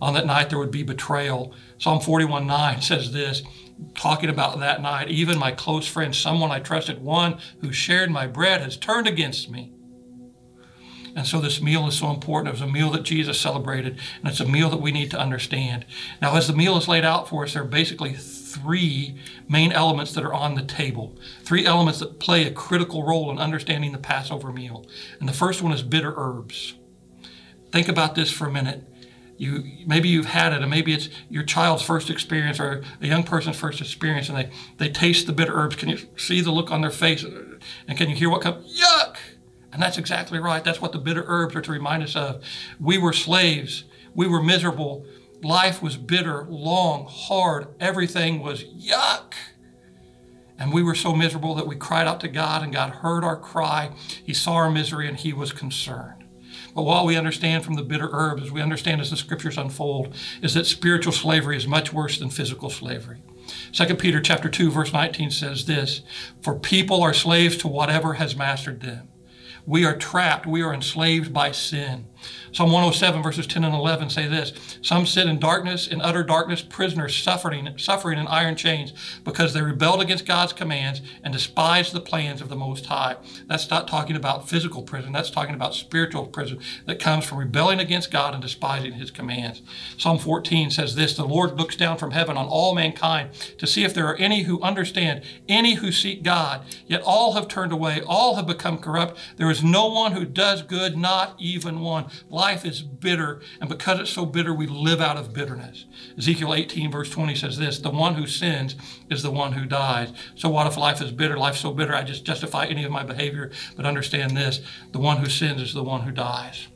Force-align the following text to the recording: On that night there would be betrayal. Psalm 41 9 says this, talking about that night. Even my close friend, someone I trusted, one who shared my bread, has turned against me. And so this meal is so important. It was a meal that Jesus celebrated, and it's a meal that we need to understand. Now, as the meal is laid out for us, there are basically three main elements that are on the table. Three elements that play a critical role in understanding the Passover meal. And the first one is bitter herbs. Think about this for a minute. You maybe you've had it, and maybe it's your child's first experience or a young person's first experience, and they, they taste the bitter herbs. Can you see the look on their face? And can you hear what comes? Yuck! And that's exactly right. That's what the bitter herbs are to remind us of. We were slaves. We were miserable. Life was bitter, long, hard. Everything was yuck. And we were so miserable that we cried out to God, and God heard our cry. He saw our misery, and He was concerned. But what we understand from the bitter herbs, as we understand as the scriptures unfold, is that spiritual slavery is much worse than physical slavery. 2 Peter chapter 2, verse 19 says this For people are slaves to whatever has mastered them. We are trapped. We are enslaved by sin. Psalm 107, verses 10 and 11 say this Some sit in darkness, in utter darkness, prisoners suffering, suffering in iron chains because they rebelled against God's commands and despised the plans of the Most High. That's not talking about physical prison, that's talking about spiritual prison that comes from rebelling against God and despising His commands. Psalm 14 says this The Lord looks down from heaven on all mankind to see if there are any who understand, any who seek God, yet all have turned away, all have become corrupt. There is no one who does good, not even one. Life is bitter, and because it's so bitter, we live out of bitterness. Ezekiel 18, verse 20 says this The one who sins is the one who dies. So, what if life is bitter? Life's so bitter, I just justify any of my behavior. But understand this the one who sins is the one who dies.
On 0.00 0.14
that 0.14 0.26
night 0.26 0.50
there 0.50 0.58
would 0.58 0.70
be 0.70 0.82
betrayal. 0.82 1.54
Psalm 1.78 2.00
41 2.00 2.46
9 2.46 2.82
says 2.82 3.12
this, 3.12 3.42
talking 3.94 4.30
about 4.30 4.58
that 4.60 4.80
night. 4.82 5.08
Even 5.08 5.38
my 5.38 5.52
close 5.52 5.86
friend, 5.86 6.14
someone 6.14 6.50
I 6.50 6.60
trusted, 6.60 7.02
one 7.02 7.38
who 7.60 7.72
shared 7.72 8.10
my 8.10 8.26
bread, 8.26 8.60
has 8.60 8.76
turned 8.76 9.06
against 9.06 9.50
me. 9.50 9.72
And 11.14 11.26
so 11.26 11.40
this 11.40 11.62
meal 11.62 11.86
is 11.86 11.96
so 11.96 12.10
important. 12.10 12.48
It 12.48 12.60
was 12.60 12.68
a 12.68 12.72
meal 12.72 12.90
that 12.90 13.02
Jesus 13.02 13.40
celebrated, 13.40 13.98
and 14.18 14.28
it's 14.28 14.40
a 14.40 14.46
meal 14.46 14.68
that 14.68 14.82
we 14.82 14.92
need 14.92 15.10
to 15.12 15.18
understand. 15.18 15.86
Now, 16.20 16.36
as 16.36 16.46
the 16.46 16.52
meal 16.52 16.76
is 16.76 16.88
laid 16.88 17.06
out 17.06 17.26
for 17.26 17.44
us, 17.44 17.54
there 17.54 17.62
are 17.62 17.66
basically 17.66 18.12
three 18.12 19.18
main 19.48 19.72
elements 19.72 20.12
that 20.12 20.24
are 20.24 20.34
on 20.34 20.56
the 20.56 20.62
table. 20.62 21.16
Three 21.42 21.64
elements 21.64 22.00
that 22.00 22.20
play 22.20 22.46
a 22.46 22.50
critical 22.50 23.02
role 23.02 23.30
in 23.30 23.38
understanding 23.38 23.92
the 23.92 23.98
Passover 23.98 24.52
meal. 24.52 24.84
And 25.18 25.26
the 25.26 25.32
first 25.32 25.62
one 25.62 25.72
is 25.72 25.82
bitter 25.82 26.12
herbs. 26.18 26.74
Think 27.72 27.88
about 27.88 28.14
this 28.14 28.30
for 28.30 28.46
a 28.46 28.52
minute. 28.52 28.84
You 29.38 29.64
maybe 29.86 30.08
you've 30.08 30.26
had 30.26 30.52
it, 30.52 30.62
and 30.62 30.70
maybe 30.70 30.92
it's 30.94 31.08
your 31.28 31.42
child's 31.42 31.82
first 31.82 32.08
experience 32.08 32.58
or 32.58 32.82
a 33.00 33.06
young 33.06 33.22
person's 33.22 33.56
first 33.56 33.80
experience, 33.80 34.28
and 34.28 34.38
they, 34.38 34.50
they 34.78 34.88
taste 34.88 35.26
the 35.26 35.32
bitter 35.32 35.54
herbs. 35.54 35.76
Can 35.76 35.88
you 35.90 35.98
see 36.16 36.40
the 36.40 36.50
look 36.50 36.70
on 36.70 36.80
their 36.80 36.90
face? 36.90 37.22
And 37.22 37.98
can 37.98 38.08
you 38.08 38.16
hear 38.16 38.30
what 38.30 38.42
comes? 38.42 38.80
Yuck! 38.80 39.16
And 39.72 39.82
that's 39.82 39.98
exactly 39.98 40.38
right. 40.38 40.64
That's 40.64 40.80
what 40.80 40.92
the 40.92 40.98
bitter 40.98 41.24
herbs 41.26 41.54
are 41.54 41.60
to 41.60 41.72
remind 41.72 42.02
us 42.02 42.16
of. 42.16 42.42
We 42.80 42.96
were 42.96 43.12
slaves. 43.12 43.84
We 44.14 44.26
were 44.26 44.42
miserable. 44.42 45.04
Life 45.42 45.82
was 45.82 45.98
bitter, 45.98 46.46
long, 46.48 47.06
hard. 47.06 47.68
Everything 47.78 48.40
was 48.42 48.64
yuck. 48.64 49.34
And 50.58 50.72
we 50.72 50.82
were 50.82 50.94
so 50.94 51.14
miserable 51.14 51.54
that 51.56 51.66
we 51.66 51.76
cried 51.76 52.06
out 52.06 52.20
to 52.20 52.28
God, 52.28 52.62
and 52.62 52.72
God 52.72 52.90
heard 52.90 53.22
our 53.22 53.36
cry. 53.36 53.90
He 54.24 54.32
saw 54.32 54.54
our 54.54 54.70
misery, 54.70 55.06
and 55.06 55.18
He 55.18 55.34
was 55.34 55.52
concerned. 55.52 56.25
But 56.76 56.82
what 56.82 57.06
we 57.06 57.16
understand 57.16 57.64
from 57.64 57.74
the 57.74 57.82
bitter 57.82 58.10
herbs, 58.12 58.42
as 58.42 58.50
we 58.52 58.60
understand 58.60 59.00
as 59.00 59.08
the 59.08 59.16
scriptures 59.16 59.56
unfold, 59.56 60.14
is 60.42 60.52
that 60.52 60.66
spiritual 60.66 61.14
slavery 61.14 61.56
is 61.56 61.66
much 61.66 61.90
worse 61.90 62.18
than 62.18 62.28
physical 62.28 62.68
slavery. 62.68 63.22
2 63.72 63.94
Peter 63.94 64.20
chapter 64.20 64.50
2, 64.50 64.70
verse 64.70 64.92
19 64.92 65.30
says 65.30 65.64
this 65.64 66.02
For 66.42 66.54
people 66.54 67.02
are 67.02 67.14
slaves 67.14 67.56
to 67.58 67.68
whatever 67.68 68.14
has 68.14 68.36
mastered 68.36 68.82
them. 68.82 69.08
We 69.64 69.84
are 69.84 69.96
trapped. 69.96 70.46
We 70.46 70.62
are 70.62 70.74
enslaved 70.74 71.32
by 71.32 71.52
sin. 71.52 72.06
Psalm 72.52 72.72
107, 72.72 73.22
verses 73.22 73.46
10 73.46 73.64
and 73.64 73.74
11 73.74 74.08
say 74.08 74.26
this 74.26 74.78
Some 74.80 75.04
sit 75.04 75.26
in 75.26 75.38
darkness, 75.38 75.86
in 75.86 76.00
utter 76.00 76.22
darkness, 76.22 76.62
prisoners 76.62 77.14
suffering, 77.14 77.74
suffering 77.76 78.18
in 78.18 78.26
iron 78.28 78.56
chains 78.56 78.92
because 79.24 79.52
they 79.52 79.60
rebelled 79.60 80.00
against 80.00 80.24
God's 80.24 80.52
commands 80.54 81.02
and 81.22 81.32
despised 81.32 81.92
the 81.92 82.00
plans 82.00 82.40
of 82.40 82.48
the 82.48 82.56
Most 82.56 82.86
High. 82.86 83.16
That's 83.46 83.68
not 83.68 83.86
talking 83.88 84.16
about 84.16 84.48
physical 84.48 84.82
prison, 84.82 85.12
that's 85.12 85.30
talking 85.30 85.54
about 85.54 85.74
spiritual 85.74 86.26
prison 86.26 86.60
that 86.86 86.98
comes 86.98 87.26
from 87.26 87.38
rebelling 87.38 87.78
against 87.78 88.10
God 88.10 88.32
and 88.32 88.42
despising 88.42 88.92
His 88.92 89.10
commands. 89.10 89.60
Psalm 89.98 90.18
14 90.18 90.70
says 90.70 90.94
this 90.94 91.14
The 91.14 91.24
Lord 91.24 91.58
looks 91.58 91.76
down 91.76 91.98
from 91.98 92.12
heaven 92.12 92.36
on 92.36 92.46
all 92.46 92.74
mankind 92.74 93.30
to 93.58 93.66
see 93.66 93.84
if 93.84 93.92
there 93.92 94.06
are 94.06 94.16
any 94.16 94.44
who 94.44 94.62
understand, 94.62 95.22
any 95.48 95.74
who 95.74 95.92
seek 95.92 96.22
God, 96.22 96.64
yet 96.86 97.02
all 97.02 97.34
have 97.34 97.48
turned 97.48 97.72
away, 97.72 98.00
all 98.06 98.36
have 98.36 98.46
become 98.46 98.78
corrupt. 98.78 99.18
There 99.36 99.45
is 99.50 99.62
no 99.62 99.86
one 99.88 100.12
who 100.12 100.24
does 100.24 100.62
good, 100.62 100.96
not 100.96 101.36
even 101.38 101.80
one. 101.80 102.06
Life 102.28 102.64
is 102.64 102.82
bitter, 102.82 103.40
and 103.60 103.68
because 103.68 104.00
it's 104.00 104.10
so 104.10 104.26
bitter, 104.26 104.54
we 104.54 104.66
live 104.66 105.00
out 105.00 105.16
of 105.16 105.32
bitterness. 105.32 105.86
Ezekiel 106.16 106.54
18, 106.54 106.90
verse 106.90 107.10
20 107.10 107.34
says 107.34 107.58
this 107.58 107.78
The 107.78 107.90
one 107.90 108.14
who 108.14 108.26
sins 108.26 108.76
is 109.10 109.22
the 109.22 109.30
one 109.30 109.52
who 109.52 109.64
dies. 109.66 110.12
So, 110.34 110.48
what 110.48 110.66
if 110.66 110.76
life 110.76 111.00
is 111.00 111.12
bitter? 111.12 111.36
Life's 111.36 111.60
so 111.60 111.72
bitter, 111.72 111.94
I 111.94 112.02
just 112.02 112.24
justify 112.24 112.66
any 112.66 112.84
of 112.84 112.92
my 112.92 113.02
behavior. 113.02 113.50
But 113.76 113.86
understand 113.86 114.36
this 114.36 114.60
the 114.92 114.98
one 114.98 115.18
who 115.18 115.28
sins 115.28 115.60
is 115.60 115.74
the 115.74 115.84
one 115.84 116.02
who 116.02 116.12
dies. 116.12 116.68